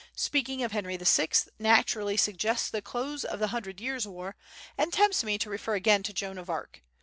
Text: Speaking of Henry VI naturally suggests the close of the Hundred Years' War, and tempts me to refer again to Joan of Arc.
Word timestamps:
Speaking 0.15 0.63
of 0.63 0.71
Henry 0.71 0.97
VI 0.97 1.27
naturally 1.59 2.17
suggests 2.17 2.71
the 2.71 2.81
close 2.81 3.23
of 3.23 3.37
the 3.37 3.49
Hundred 3.49 3.79
Years' 3.79 4.07
War, 4.07 4.35
and 4.75 4.91
tempts 4.91 5.23
me 5.23 5.37
to 5.37 5.47
refer 5.47 5.75
again 5.75 6.01
to 6.01 6.11
Joan 6.11 6.39
of 6.39 6.49
Arc. 6.49 6.81